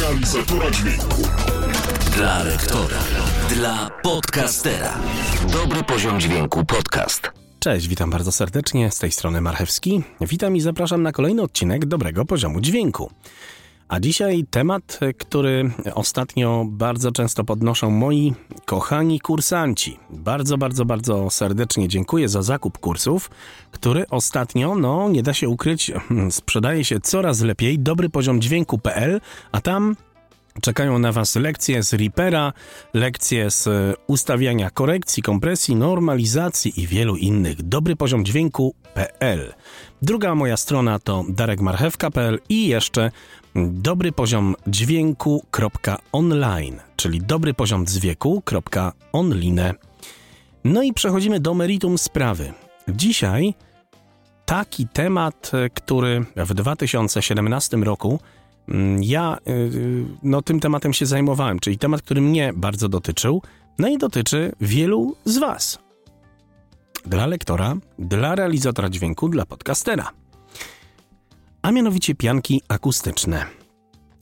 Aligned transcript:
realizatora 0.00 0.70
dźwięku. 0.70 1.22
Dla 2.16 2.42
lektora. 2.42 2.98
Dla 3.54 3.90
podcastera. 4.02 4.98
Dobry 5.52 5.84
poziom 5.84 6.20
dźwięku 6.20 6.64
podcast. 6.64 7.30
Cześć, 7.58 7.88
witam 7.88 8.10
bardzo 8.10 8.32
serdecznie, 8.32 8.90
z 8.90 8.98
tej 8.98 9.12
strony 9.12 9.40
Marchewski. 9.40 10.02
Witam 10.20 10.56
i 10.56 10.60
zapraszam 10.60 11.02
na 11.02 11.12
kolejny 11.12 11.42
odcinek 11.42 11.86
dobrego 11.86 12.24
poziomu 12.24 12.60
dźwięku. 12.60 13.10
A 13.88 14.00
dzisiaj 14.00 14.44
temat, 14.50 15.00
który 15.18 15.70
ostatnio 15.94 16.64
bardzo 16.68 17.12
często 17.12 17.44
podnoszą 17.44 17.90
moi 17.90 18.34
kochani 18.64 19.20
kursanci. 19.20 19.98
Bardzo, 20.10 20.58
bardzo, 20.58 20.84
bardzo 20.84 21.30
serdecznie 21.30 21.88
dziękuję 21.88 22.28
za 22.28 22.42
zakup 22.42 22.78
kursów, 22.78 23.30
który 23.70 24.08
ostatnio, 24.08 24.74
no 24.74 25.08
nie 25.08 25.22
da 25.22 25.34
się 25.34 25.48
ukryć, 25.48 25.92
sprzedaje 26.30 26.84
się 26.84 27.00
coraz 27.00 27.40
lepiej. 27.40 27.78
Dobry 27.78 28.08
poziom 28.08 28.40
dźwięku.pl, 28.40 29.20
a 29.52 29.60
tam 29.60 29.96
Czekają 30.60 30.98
na 30.98 31.12
Was 31.12 31.36
lekcje 31.36 31.82
z 31.82 31.92
Reapera, 31.92 32.52
lekcje 32.94 33.50
z 33.50 33.68
ustawiania 34.06 34.70
korekcji, 34.70 35.22
kompresji, 35.22 35.76
normalizacji 35.76 36.80
i 36.80 36.86
wielu 36.86 37.16
innych. 37.16 37.62
Dobry 37.62 37.96
poziom 37.96 38.24
dźwięku.pl. 38.24 39.54
Druga 40.02 40.34
moja 40.34 40.56
strona 40.56 40.98
to 40.98 41.24
darekmarchewka.pl 41.28 42.38
i 42.48 42.68
jeszcze 42.68 43.10
dobry 43.54 44.12
poziom 44.12 44.54
dźwięku.online, 44.66 46.80
czyli 46.96 47.20
dobry 47.20 47.54
poziom 47.54 47.86
dźwięku.online. 47.86 49.60
No 50.64 50.82
i 50.82 50.92
przechodzimy 50.92 51.40
do 51.40 51.54
meritum 51.54 51.98
sprawy. 51.98 52.52
Dzisiaj 52.88 53.54
taki 54.44 54.88
temat, 54.88 55.50
który 55.74 56.24
w 56.36 56.54
2017 56.54 57.76
roku 57.76 58.20
mm, 58.68 59.02
ja 59.02 59.38
y, 59.48 60.04
no, 60.22 60.42
tym 60.42 60.60
tematem 60.60 60.92
się 60.92 61.06
zajmowałem, 61.06 61.58
czyli 61.58 61.78
temat, 61.78 62.02
który 62.02 62.20
mnie 62.20 62.52
bardzo 62.56 62.88
dotyczył, 62.88 63.42
no 63.78 63.88
i 63.88 63.98
dotyczy 63.98 64.52
wielu 64.60 65.16
z 65.24 65.38
Was. 65.38 65.78
Dla 67.06 67.26
lektora, 67.26 67.76
dla 67.98 68.34
realizatora 68.34 68.90
dźwięku, 68.90 69.28
dla 69.28 69.46
podcastera 69.46 70.21
a 71.62 71.72
mianowicie 71.72 72.14
pianki 72.14 72.62
akustyczne. 72.68 73.46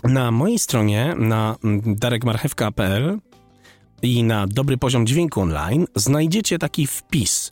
Na 0.04 0.30
mojej 0.30 0.58
stronie 0.58 1.14
na 1.18 1.56
darekmarchewka.pl 1.86 3.18
i 4.02 4.24
na 4.24 4.46
dobry 4.46 4.78
poziom 4.78 5.06
dźwięku 5.06 5.40
online 5.40 5.86
znajdziecie 5.94 6.58
taki 6.58 6.86
wpis, 6.86 7.50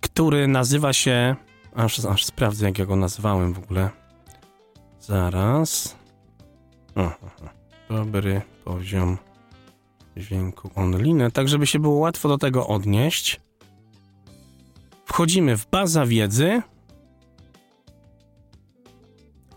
który 0.00 0.48
nazywa 0.48 0.92
się. 0.92 1.36
Aż, 1.74 2.04
aż 2.04 2.24
sprawdzę, 2.24 2.66
jak 2.66 2.78
ja 2.78 2.86
go 2.86 2.96
nazwałem 2.96 3.52
w 3.52 3.58
ogóle. 3.58 3.90
Zaraz. 5.00 5.96
dobry 7.88 8.42
poziom 8.64 9.18
dźwięku 10.16 10.70
online, 10.74 11.30
tak 11.32 11.48
żeby 11.48 11.66
się 11.66 11.78
było 11.78 11.94
łatwo 11.94 12.28
do 12.28 12.38
tego 12.38 12.66
odnieść. 12.66 13.40
Wchodzimy 15.06 15.56
w 15.56 15.66
baza 15.70 16.06
wiedzy 16.06 16.62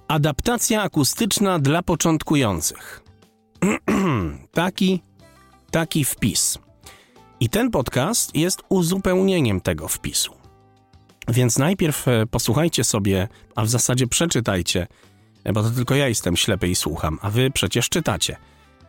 Adaptacja 0.08 0.82
akustyczna 0.82 1.60
dla 1.60 1.82
początkujących. 1.82 3.04
taki, 4.52 5.04
taki 5.72 6.06
wpis. 6.06 6.60
I 7.40 7.50
ten 7.50 7.72
podcast 7.72 8.36
jest 8.36 8.64
uzupełnieniem 8.70 9.62
tego 9.62 9.88
wpisu. 9.88 10.34
Więc 11.28 11.58
najpierw 11.58 12.08
e, 12.08 12.26
posłuchajcie 12.26 12.84
sobie, 12.84 13.28
a 13.56 13.66
w 13.66 13.70
zasadzie 13.70 14.08
przeczytajcie, 14.08 14.88
e, 15.44 15.54
bo 15.54 15.64
to 15.64 15.70
tylko 15.70 15.96
ja 15.96 16.08
jestem 16.08 16.38
ślepy 16.38 16.68
i 16.68 16.76
słucham, 16.76 17.20
a 17.22 17.30
wy 17.30 17.52
przecież 17.52 17.90
czytacie. 17.90 18.38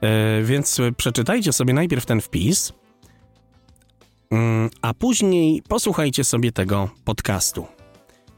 E, 0.01 0.43
więc 0.43 0.79
przeczytajcie 0.97 1.53
sobie 1.53 1.75
najpierw 1.75 2.07
ten 2.07 2.21
wpis, 2.21 2.73
mm, 4.31 4.71
a 4.83 4.95
później 4.95 5.63
posłuchajcie 5.69 6.25
sobie 6.25 6.53
tego 6.53 6.91
podcastu. 7.05 7.67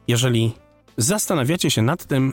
Jeżeli 0.09 0.53
zastanawiacie 0.97 1.71
się 1.71 1.83
nad 1.83 2.07
tym, 2.07 2.33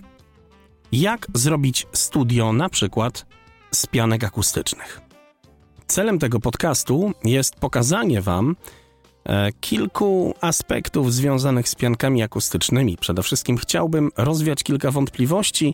jak 0.91 1.27
zrobić 1.33 1.87
studio 1.93 2.53
na 2.53 2.69
przykład 2.69 3.25
z 3.71 3.85
pianek 3.87 4.23
akustycznych. 4.23 5.01
Celem 5.87 6.19
tego 6.19 6.39
podcastu 6.39 7.11
jest 7.23 7.55
pokazanie 7.55 8.21
Wam 8.21 8.55
e, 9.25 9.51
kilku 9.51 10.33
aspektów 10.41 11.13
związanych 11.13 11.69
z 11.69 11.75
piankami 11.75 12.23
akustycznymi. 12.23 12.97
Przede 12.97 13.23
wszystkim 13.23 13.57
chciałbym 13.57 14.11
rozwiać 14.17 14.63
kilka 14.63 14.91
wątpliwości, 14.91 15.73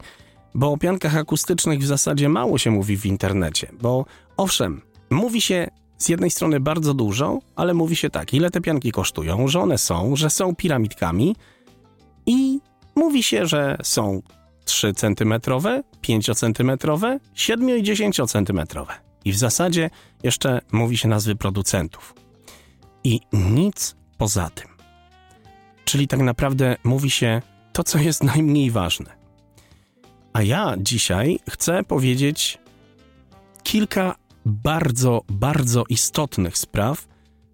bo 0.56 0.72
o 0.72 0.78
piankach 0.78 1.18
akustycznych 1.18 1.80
w 1.80 1.86
zasadzie 1.86 2.30
mało 2.30 2.58
się 2.58 2.72
mówi 2.72 2.98
w 2.98 3.06
internecie. 3.06 3.68
Bo 3.82 4.06
owszem, 4.38 4.82
mówi 5.10 5.42
się 5.42 5.68
z 5.98 6.10
jednej 6.10 6.32
strony 6.32 6.60
bardzo 6.60 6.94
dużo, 6.94 7.40
ale 7.56 7.74
mówi 7.74 7.96
się 7.96 8.10
tak, 8.10 8.34
ile 8.34 8.52
te 8.52 8.62
pianki 8.62 8.92
kosztują, 8.92 9.48
że 9.48 9.60
one 9.60 9.78
są, 9.78 10.16
że 10.16 10.30
są 10.30 10.56
piramidkami 10.56 11.36
i 12.26 12.60
mówi 12.96 13.24
się, 13.24 13.46
że 13.46 13.78
są 13.84 14.22
3 14.66 14.94
cm, 14.94 15.34
5 16.02 16.26
cm, 16.36 16.72
7 17.34 17.78
i 17.78 17.84
10 17.84 18.18
cm. 18.28 18.62
I 19.26 19.32
w 19.32 19.38
zasadzie 19.38 19.90
jeszcze 20.24 20.62
mówi 20.72 20.98
się 20.98 21.08
nazwy 21.08 21.36
producentów. 21.36 22.14
I 23.04 23.20
nic 23.34 23.96
poza 24.18 24.50
tym. 24.50 24.68
Czyli 25.86 26.08
tak 26.08 26.20
naprawdę 26.20 26.76
mówi 26.84 27.10
się 27.10 27.42
to, 27.74 27.84
co 27.84 27.98
jest 27.98 28.24
najmniej 28.24 28.72
ważne. 28.72 29.22
A 30.34 30.42
ja 30.42 30.76
dzisiaj 30.78 31.40
chcę 31.50 31.84
powiedzieć 31.84 32.58
kilka 33.64 34.16
bardzo, 34.46 35.22
bardzo 35.30 35.84
istotnych 35.90 36.58
spraw 36.58 37.08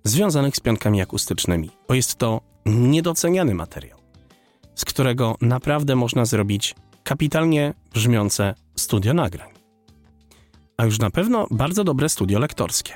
związanych 0.04 0.56
z 0.56 0.60
piankami 0.60 1.02
akustycznymi, 1.02 1.70
bo 1.88 1.94
jest 1.94 2.16
to 2.16 2.42
niedoceniany 2.66 3.56
materiał, 3.56 4.00
z 4.76 4.86
którego 4.86 5.36
naprawdę 5.42 5.96
można 5.96 6.26
zrobić 6.26 6.76
kapitalnie 7.08 7.74
brzmiące 7.94 8.56
studio 8.76 9.14
nagrań. 9.14 9.50
A 10.78 10.86
już 10.86 11.00
na 11.00 11.10
pewno 11.10 11.48
bardzo 11.52 11.84
dobre 11.84 12.10
studio 12.10 12.40
lektorskie 12.40 12.94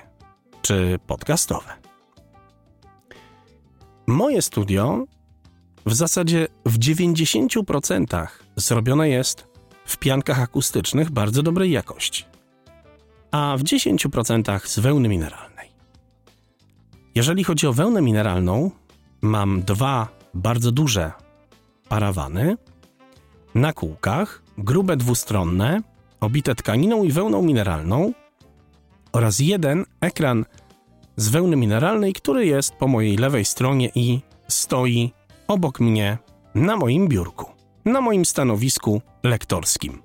czy 0.61 0.99
podcastowe. 1.07 1.73
Moje 4.07 4.41
studio 4.41 5.05
w 5.85 5.93
zasadzie 5.93 6.47
w 6.65 6.79
90% 6.79 8.27
zrobione 8.55 9.09
jest 9.09 9.47
w 9.85 9.97
piankach 9.97 10.39
akustycznych 10.39 11.11
bardzo 11.11 11.43
dobrej 11.43 11.71
jakości, 11.71 12.25
a 13.31 13.55
w 13.57 13.63
10% 13.63 14.67
z 14.67 14.79
wełny 14.79 15.09
mineralnej. 15.09 15.69
Jeżeli 17.15 17.43
chodzi 17.43 17.67
o 17.67 17.73
wełnę 17.73 18.01
mineralną, 18.01 18.71
mam 19.21 19.61
dwa 19.61 20.07
bardzo 20.33 20.71
duże 20.71 21.11
parawany 21.89 22.57
na 23.55 23.73
kółkach, 23.73 24.43
grube 24.57 24.97
dwustronne, 24.97 25.81
obite 26.19 26.55
tkaniną 26.55 27.03
i 27.03 27.11
wełną 27.11 27.41
mineralną 27.41 28.13
oraz 29.13 29.39
jeden 29.39 29.85
ekran 30.01 30.45
z 31.15 31.29
wełny 31.29 31.55
mineralnej, 31.55 32.13
który 32.13 32.45
jest 32.45 32.73
po 32.73 32.87
mojej 32.87 33.17
lewej 33.17 33.45
stronie 33.45 33.89
i 33.95 34.19
stoi 34.47 35.11
obok 35.47 35.79
mnie 35.79 36.17
na 36.55 36.77
moim 36.77 37.07
biurku, 37.07 37.45
na 37.85 38.01
moim 38.01 38.25
stanowisku 38.25 39.01
lektorskim. 39.23 40.01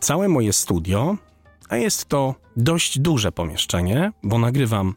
Całe 0.00 0.28
moje 0.28 0.52
studio, 0.52 1.16
a 1.68 1.76
jest 1.76 2.04
to 2.06 2.34
dość 2.56 2.98
duże 2.98 3.32
pomieszczenie, 3.32 4.12
bo 4.22 4.38
nagrywam 4.38 4.94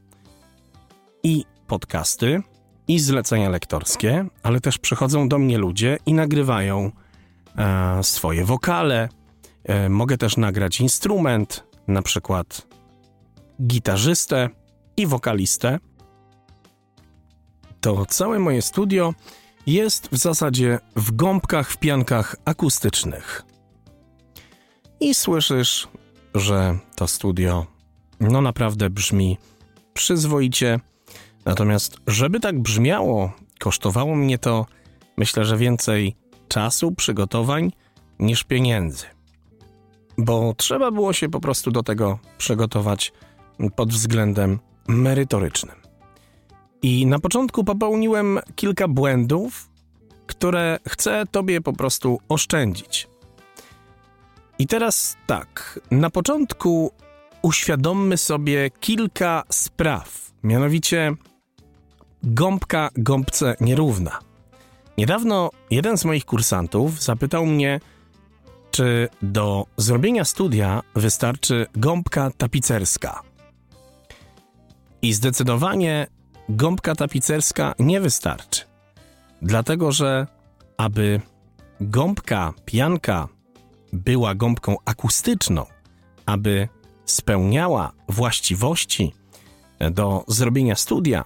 i 1.23 1.45
podcasty, 1.67 2.41
i 2.87 2.99
zlecenia 2.99 3.49
lektorskie, 3.49 4.25
ale 4.43 4.61
też 4.61 4.77
przychodzą 4.77 5.29
do 5.29 5.39
mnie 5.39 5.57
ludzie 5.57 5.97
i 6.05 6.13
nagrywają 6.13 6.91
E, 6.91 7.06
swoje 8.01 8.45
wokale. 8.45 9.09
E, 9.63 9.89
mogę 9.89 10.17
też 10.17 10.37
nagrać 10.37 10.81
instrument, 10.81 11.63
na 11.87 12.01
przykład 12.01 12.67
gitarzystę 13.61 14.49
i 14.97 15.07
wokalistę. 15.07 15.79
To 17.81 18.05
całe 18.05 18.39
moje 18.39 18.61
studio 18.61 19.13
jest 19.67 20.09
w 20.11 20.17
zasadzie 20.17 20.79
w 20.95 21.15
gąbkach, 21.15 21.71
w 21.71 21.77
piankach 21.77 22.35
akustycznych. 22.45 23.43
I 24.99 25.15
słyszysz, 25.15 25.87
że 26.35 26.77
to 26.95 27.07
studio 27.07 27.65
no 28.19 28.41
naprawdę 28.41 28.89
brzmi 28.89 29.37
przyzwoicie. 29.93 30.79
Natomiast, 31.45 31.97
żeby 32.07 32.39
tak 32.39 32.59
brzmiało, 32.59 33.31
kosztowało 33.59 34.15
mnie 34.15 34.37
to 34.37 34.65
myślę, 35.17 35.45
że 35.45 35.57
więcej 35.57 36.15
czasu, 36.47 36.91
przygotowań 36.91 37.71
niż 38.19 38.43
pieniędzy. 38.43 39.05
Bo 40.17 40.53
trzeba 40.57 40.91
było 40.91 41.13
się 41.13 41.29
po 41.29 41.39
prostu 41.39 41.71
do 41.71 41.83
tego 41.83 42.19
przygotować 42.37 43.13
pod 43.75 43.91
względem 43.91 44.59
merytorycznym. 44.87 45.75
I 46.81 47.05
na 47.05 47.19
początku 47.19 47.63
popełniłem 47.63 48.39
kilka 48.55 48.87
błędów, 48.87 49.69
które 50.27 50.79
chcę 50.87 51.23
Tobie 51.31 51.61
po 51.61 51.73
prostu 51.73 52.19
oszczędzić. 52.29 53.07
I 54.59 54.67
teraz 54.67 55.17
tak, 55.27 55.79
na 55.91 56.09
początku 56.09 56.91
uświadommy 57.41 58.17
sobie 58.17 58.69
kilka 58.79 59.43
spraw, 59.49 60.31
mianowicie 60.43 61.13
gąbka 62.23 62.89
gąbce 62.95 63.55
nierówna. 63.61 64.26
Niedawno 64.97 65.49
jeden 65.69 65.97
z 65.97 66.05
moich 66.05 66.25
kursantów 66.25 67.03
zapytał 67.03 67.45
mnie, 67.45 67.79
czy 68.71 69.09
do 69.21 69.65
zrobienia 69.77 70.25
studia 70.25 70.83
wystarczy 70.95 71.67
gąbka 71.75 72.31
tapicerska. 72.37 73.21
I 75.01 75.13
zdecydowanie 75.13 76.07
gąbka 76.49 76.95
tapicerska 76.95 77.73
nie 77.79 78.01
wystarczy. 78.01 78.61
Dlatego, 79.41 79.91
że 79.91 80.27
aby 80.77 81.21
gąbka, 81.81 82.53
pianka 82.65 83.27
była 83.93 84.35
gąbką 84.35 84.75
akustyczną, 84.85 85.65
aby 86.25 86.67
spełniała 87.05 87.91
właściwości 88.09 89.13
do 89.91 90.23
zrobienia 90.27 90.75
studia, 90.75 91.23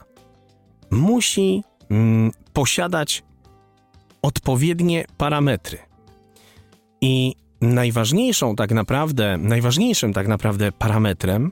musi 0.90 1.64
mm, 1.90 2.32
posiadać 2.54 3.24
odpowiednie 4.22 5.06
parametry. 5.18 5.78
I 7.02 7.36
najważniejszą 7.62 8.56
tak 8.56 8.72
naprawdę, 8.72 9.38
najważniejszym 9.38 10.14
tak 10.14 10.28
naprawdę 10.28 10.72
parametrem, 10.72 11.52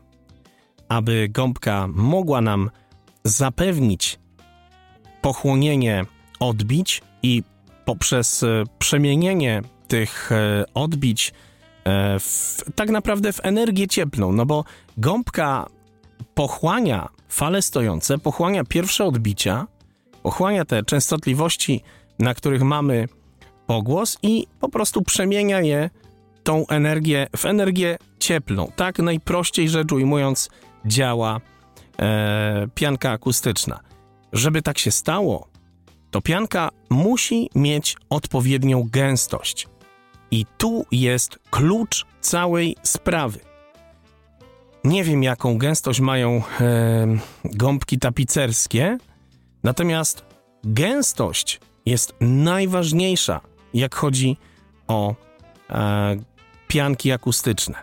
aby 0.90 1.30
gąbka 1.30 1.88
mogła 1.88 2.42
nam 2.42 2.70
zapewnić 3.24 4.20
pochłonienie 5.22 6.06
odbić 6.40 7.02
i 7.24 7.44
poprzez 7.86 8.44
e, 8.44 8.64
przemienienie 8.80 9.62
tych 9.88 10.32
e, 10.32 10.66
odbić 10.74 11.34
e, 11.84 12.20
w, 12.20 12.62
tak 12.76 12.90
naprawdę 12.90 13.34
w 13.34 13.46
energię 13.46 13.88
cieplną, 13.88 14.32
no 14.32 14.46
bo 14.46 14.64
gąbka 14.98 15.66
pochłania 16.34 17.10
fale 17.30 17.62
stojące, 17.62 18.18
pochłania 18.18 18.64
pierwsze 18.64 19.06
odbicia, 19.06 19.68
pochłania 20.24 20.66
te 20.66 20.84
częstotliwości, 20.84 21.84
na 22.20 22.34
których 22.34 22.62
mamy 22.62 23.08
pogłos 23.68 24.18
i 24.24 24.48
po 24.60 24.70
prostu 24.70 25.02
przemienia 25.02 25.62
je 25.62 25.90
tą 26.44 26.68
energię 26.68 27.28
w 27.38 27.46
energię 27.46 27.98
cieplną. 28.20 28.72
Tak 28.76 29.00
najprościej 29.00 29.70
rzecz 29.70 29.92
ujmując 29.92 30.50
działa 30.86 31.42
e, 32.00 32.68
pianka 32.76 33.12
akustyczna. 33.12 33.80
Żeby 34.34 34.62
tak 34.62 34.78
się 34.78 34.92
stało, 34.92 35.48
to 36.12 36.22
pianka 36.22 36.70
musi 36.90 37.50
mieć 37.56 37.98
odpowiednią 38.10 38.88
gęstość. 38.92 39.68
I 40.32 40.46
tu 40.58 40.86
jest 40.92 41.40
klucz 41.50 42.06
całej 42.22 42.76
sprawy. 42.84 43.40
Nie 44.84 45.04
wiem, 45.04 45.24
jaką 45.24 45.58
gęstość 45.58 46.00
mają 46.00 46.44
e, 46.62 47.08
gąbki 47.46 48.00
tapicerskie, 48.00 48.98
natomiast 49.64 50.26
gęstość 50.64 51.60
jest 51.86 52.14
najważniejsza, 52.22 53.42
jak 53.74 53.96
chodzi 53.96 54.38
o 54.88 55.16
e, 55.70 56.18
pianki 56.68 57.12
akustyczne. 57.12 57.76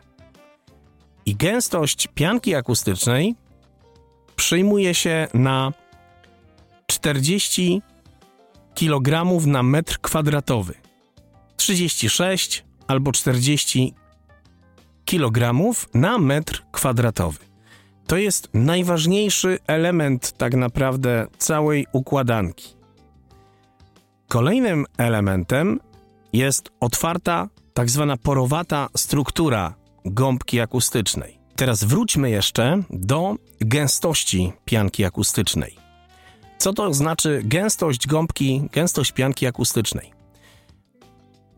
I 1.27 1.37
gęstość 1.37 2.09
pianki 2.15 2.55
akustycznej 2.55 3.35
przyjmuje 4.37 4.95
się 4.95 5.29
na 5.35 5.73
40 6.87 7.83
kg 8.75 9.25
na 9.47 9.63
metr 9.63 9.99
kwadratowy. 10.01 10.75
36 11.57 12.65
albo 12.87 13.13
40 13.13 13.95
kg 15.05 15.53
na 15.95 16.19
metr 16.19 16.63
kwadratowy. 16.73 17.39
To 18.07 18.17
jest 18.17 18.49
najważniejszy 18.55 19.59
element 19.67 20.33
tak 20.33 20.55
naprawdę 20.55 21.27
całej 21.39 21.87
układanki. 21.93 22.76
Kolejnym 24.29 24.87
elementem 24.99 25.81
jest 26.33 26.71
otwarta, 26.81 27.49
tak 27.75 27.91
zwana 27.91 28.17
porowata 28.17 28.89
struktura 28.97 29.75
gąbki 30.05 30.61
akustycznej. 30.61 31.39
Teraz 31.57 31.85
wróćmy 31.85 32.31
jeszcze 32.31 32.83
do 32.91 33.37
gęstości 33.61 34.53
pianki 34.65 35.05
akustycznej. 35.05 35.77
Co 36.59 36.73
to 36.73 36.95
znaczy 36.95 37.41
gęstość 37.45 38.07
gąbki, 38.07 38.69
gęstość 38.73 39.13
pianki 39.13 39.47
akustycznej? 39.47 40.13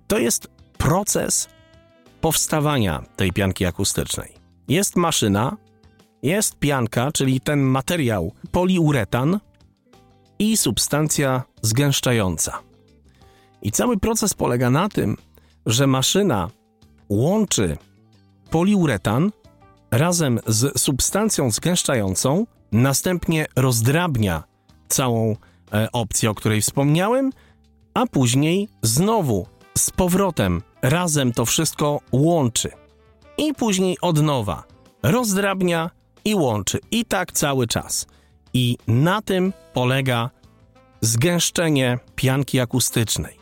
To 0.07 0.19
jest 0.19 0.49
proces 0.79 1.49
powstawania 2.21 3.05
tej 3.17 3.33
pianki 3.33 3.67
akustycznej. 3.67 4.35
Jest 4.69 4.97
maszyna, 4.97 5.57
jest 6.23 6.59
pianka, 6.59 7.13
czyli 7.13 7.41
ten 7.41 7.61
materiał 7.61 8.33
poliuretan 8.53 9.41
i 10.39 10.57
substancja 10.57 11.43
zgęszczająca. 11.63 12.59
I 13.63 13.73
cały 13.73 13.99
proces 13.99 14.35
polega 14.35 14.71
na 14.71 14.89
tym, 14.89 15.17
że 15.67 15.87
maszyna 15.87 16.51
łączy 17.09 17.77
poliuretan 18.51 19.33
razem 19.91 20.41
z 20.47 20.81
substancją 20.81 21.51
zgęszczającą, 21.51 22.47
następnie 22.73 23.47
rozdrabnia 23.57 24.45
całą 24.89 25.37
e, 25.73 25.89
opcję, 25.93 26.31
o 26.31 26.35
której 26.35 26.63
wspomniałem, 26.63 27.31
a 27.95 28.07
później 28.07 28.69
znowu 28.83 29.47
z 29.79 29.91
powrotem 29.91 30.63
razem 30.83 31.33
to 31.33 31.47
wszystko 31.47 32.01
łączy. 32.13 32.71
I 33.39 33.55
później 33.55 33.97
od 34.01 34.23
nowa 34.23 34.65
rozdrabnia 35.03 35.91
i 36.25 36.35
łączy. 36.35 36.79
I 36.91 37.05
tak 37.05 37.33
cały 37.33 37.67
czas. 37.67 38.07
I 38.59 38.77
na 38.87 39.23
tym 39.23 39.53
polega 39.73 40.31
zgęszczenie 41.01 41.99
pianki 42.17 42.61
akustycznej. 42.61 43.39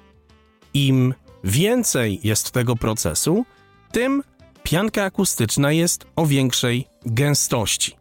Im 0.74 1.14
więcej 1.44 2.20
jest 2.24 2.50
tego 2.50 2.76
procesu, 2.76 3.44
tym 3.92 4.22
pianka 4.62 5.04
akustyczna 5.04 5.72
jest 5.72 6.06
o 6.16 6.26
większej 6.26 6.88
gęstości. 7.06 7.96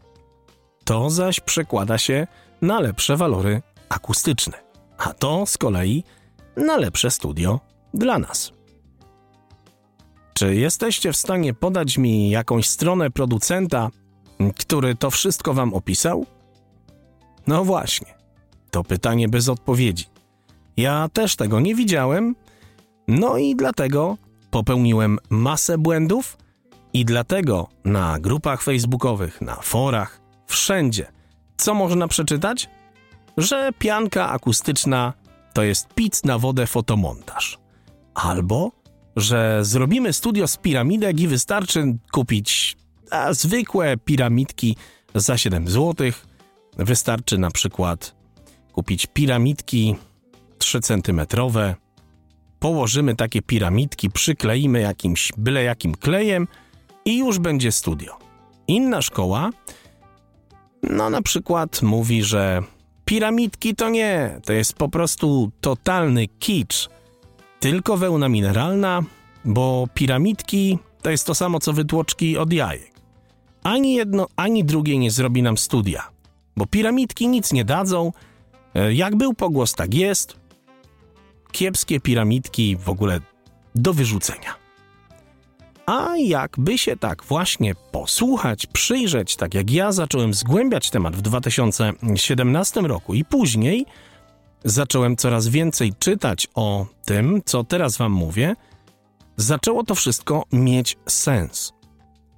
To 0.83 1.09
zaś 1.09 1.39
przekłada 1.39 1.97
się 1.97 2.27
na 2.61 2.79
lepsze 2.79 3.17
walory 3.17 3.61
akustyczne, 3.89 4.57
a 4.97 5.13
to 5.13 5.45
z 5.45 5.57
kolei 5.57 6.03
na 6.57 6.77
lepsze 6.77 7.11
studio 7.11 7.59
dla 7.93 8.19
nas. 8.19 8.51
Czy 10.33 10.55
jesteście 10.55 11.11
w 11.11 11.17
stanie 11.17 11.53
podać 11.53 11.97
mi 11.97 12.29
jakąś 12.29 12.69
stronę 12.69 13.11
producenta, 13.11 13.89
który 14.57 14.95
to 14.95 15.11
wszystko 15.11 15.53
wam 15.53 15.73
opisał? 15.73 16.25
No 17.47 17.65
właśnie, 17.65 18.07
to 18.71 18.83
pytanie 18.83 19.29
bez 19.29 19.49
odpowiedzi. 19.49 20.05
Ja 20.77 21.09
też 21.13 21.35
tego 21.35 21.59
nie 21.59 21.75
widziałem, 21.75 22.35
no 23.07 23.37
i 23.37 23.55
dlatego 23.55 24.17
popełniłem 24.51 25.17
masę 25.29 25.77
błędów 25.77 26.37
i 26.93 27.05
dlatego 27.05 27.67
na 27.85 28.19
grupach 28.19 28.61
facebookowych, 28.61 29.41
na 29.41 29.55
forach, 29.55 30.21
wszędzie, 30.47 31.05
co 31.57 31.73
można 31.73 32.07
przeczytać? 32.07 32.69
Że 33.37 33.71
pianka 33.79 34.29
akustyczna 34.29 35.13
to 35.53 35.63
jest 35.63 35.93
pic 35.93 36.23
na 36.23 36.39
wodę 36.39 36.67
fotomontaż. 36.67 37.59
Albo, 38.13 38.71
że 39.15 39.59
zrobimy 39.65 40.13
studio 40.13 40.47
z 40.47 40.57
piramidek 40.57 41.19
i 41.19 41.27
wystarczy 41.27 41.97
kupić 42.11 42.77
a, 43.11 43.33
zwykłe 43.33 43.97
piramidki 43.97 44.77
za 45.15 45.37
7 45.37 45.67
zł. 45.67 46.11
Wystarczy 46.77 47.37
na 47.37 47.51
przykład 47.51 48.15
kupić 48.73 49.07
piramidki 49.07 49.95
3 50.57 50.79
cm, 50.79 51.21
położymy 52.59 53.15
takie 53.15 53.41
piramidki, 53.41 54.09
przykleimy 54.09 54.79
jakimś 54.81 55.31
byle 55.37 55.63
jakim 55.63 55.95
klejem 55.95 56.47
i 57.05 57.17
już 57.17 57.39
będzie 57.39 57.71
studio. 57.71 58.17
Inna 58.67 59.01
szkoła, 59.01 59.49
no 60.83 61.09
na 61.09 61.21
przykład 61.21 61.81
mówi, 61.81 62.23
że 62.23 62.63
piramidki 63.05 63.75
to 63.75 63.89
nie, 63.89 64.41
to 64.45 64.53
jest 64.53 64.73
po 64.73 64.89
prostu 64.89 65.51
totalny 65.61 66.27
kicz. 66.27 66.89
Tylko 67.59 67.97
wełna 67.97 68.29
mineralna, 68.29 69.03
bo 69.45 69.87
piramidki 69.93 70.79
to 71.01 71.09
jest 71.09 71.27
to 71.27 71.35
samo 71.35 71.59
co 71.59 71.73
wytłoczki 71.73 72.37
od 72.37 72.53
jajek. 72.53 72.91
Ani 73.63 73.93
jedno, 73.93 74.27
ani 74.35 74.63
drugie 74.63 74.97
nie 74.97 75.11
zrobi 75.11 75.41
nam 75.43 75.57
studia, 75.57 76.14
bo 76.57 76.65
piramidki 76.65 77.27
nic 77.27 77.53
nie 77.53 77.65
dadzą. 77.65 78.11
E, 78.75 78.93
jak 78.93 79.15
był 79.15 79.33
pogłos, 79.33 79.73
tak 79.73 79.93
jest 79.93 80.35
kiepskie 81.51 81.99
piramidki 81.99 82.77
w 82.77 82.89
ogóle 82.89 83.19
do 83.75 83.93
wyrzucenia. 83.93 84.65
A 85.85 86.17
jakby 86.17 86.77
się 86.77 86.97
tak 86.97 87.23
właśnie 87.23 87.75
posłuchać, 87.91 88.65
przyjrzeć, 88.65 89.35
tak 89.35 89.53
jak 89.53 89.71
ja 89.71 89.91
zacząłem 89.91 90.33
zgłębiać 90.33 90.89
temat 90.89 91.15
w 91.15 91.21
2017 91.21 92.81
roku 92.81 93.13
i 93.13 93.25
później 93.25 93.85
zacząłem 94.63 95.15
coraz 95.15 95.47
więcej 95.47 95.93
czytać 95.99 96.47
o 96.55 96.85
tym, 97.05 97.41
co 97.45 97.63
teraz 97.63 97.97
Wam 97.97 98.11
mówię, 98.11 98.55
zaczęło 99.37 99.83
to 99.83 99.95
wszystko 99.95 100.43
mieć 100.51 100.97
sens. 101.07 101.73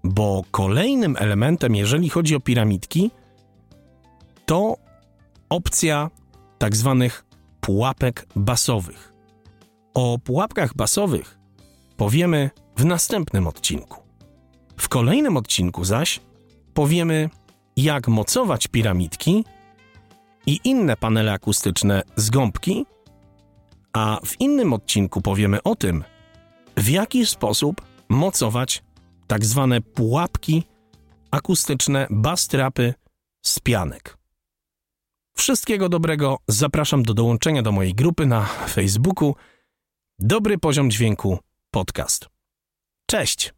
Bo 0.04 0.44
kolejnym 0.52 1.16
elementem, 1.20 1.76
jeżeli 1.76 2.10
chodzi 2.10 2.36
o 2.36 2.40
piramidki, 2.40 3.12
to 4.48 4.78
opcja 5.50 6.10
tak 6.58 6.76
zwanych 6.76 7.26
pułapek 7.62 8.28
basowych. 8.36 9.14
O 9.94 10.20
pułapkach 10.20 10.76
basowych 10.76 11.38
powiemy 11.98 12.50
w 12.78 12.86
następnym 12.86 13.48
odcinku. 13.48 14.04
W 14.78 14.90
kolejnym 14.90 15.38
odcinku 15.38 15.86
zaś 15.86 16.20
powiemy, 16.74 17.30
jak 17.78 18.08
mocować 18.08 18.68
piramidki 18.68 19.46
i 20.46 20.60
inne 20.64 20.98
panele 20.98 21.34
akustyczne 21.34 22.04
z 22.16 22.30
gąbki, 22.30 22.86
a 23.94 24.20
w 24.26 24.42
innym 24.42 24.74
odcinku 24.74 25.22
powiemy 25.22 25.64
o 25.64 25.76
tym, 25.76 26.04
w 26.78 26.90
jaki 26.90 27.26
sposób 27.26 27.82
mocować 28.10 28.84
tak 29.28 29.46
zwane 29.46 29.82
pułapki 29.82 30.64
akustyczne, 31.32 32.08
bastrapy 32.10 32.94
z 33.42 33.60
pianek. 33.60 34.18
Wszystkiego 35.38 35.90
dobrego. 35.90 36.38
Zapraszam 36.48 37.04
do 37.04 37.14
dołączenia 37.14 37.62
do 37.62 37.72
mojej 37.72 37.94
grupy 37.94 38.26
na 38.26 38.46
Facebooku. 38.46 39.36
Dobry 40.20 40.58
poziom 40.58 40.92
dźwięku 40.92 41.40
podcast. 41.72 42.30
Cześć! 43.06 43.57